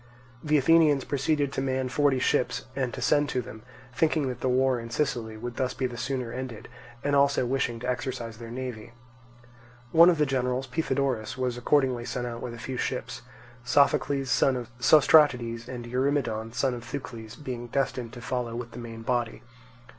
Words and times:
The 0.43 0.57
Athenians 0.57 1.03
proceeded 1.03 1.53
to 1.53 1.61
man 1.61 1.87
forty 1.87 2.17
ships 2.17 2.65
to 2.73 3.01
send 3.03 3.29
to 3.29 3.39
them, 3.43 3.61
thinking 3.93 4.29
that 4.29 4.41
the 4.41 4.49
war 4.49 4.79
in 4.79 4.89
Sicily 4.89 5.37
would 5.37 5.57
thus 5.57 5.75
be 5.75 5.85
the 5.85 5.95
sooner 5.95 6.31
ended, 6.33 6.67
and 7.03 7.15
also 7.15 7.45
wishing 7.45 7.79
to 7.81 7.87
exercise 7.87 8.37
their 8.39 8.49
navy. 8.49 8.93
One 9.91 10.09
of 10.09 10.17
the 10.17 10.25
generals, 10.25 10.65
Pythodorus, 10.65 11.37
was 11.37 11.55
accordingly 11.55 12.05
sent 12.05 12.25
out 12.25 12.41
with 12.41 12.55
a 12.55 12.57
few 12.57 12.77
ships; 12.77 13.21
Sophocles, 13.63 14.31
son 14.31 14.55
of 14.55 14.71
Sostratides, 14.79 15.67
and 15.67 15.85
Eurymedon, 15.85 16.51
son 16.51 16.73
of 16.73 16.83
Thucles, 16.83 17.35
being 17.35 17.67
destined 17.67 18.11
to 18.13 18.21
follow 18.21 18.55
with 18.55 18.71
the 18.71 18.79
main 18.79 19.03
body. 19.03 19.43